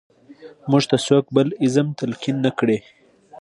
[0.71, 2.77] موږ ته څوک بل ایزم تلقین نه کړي.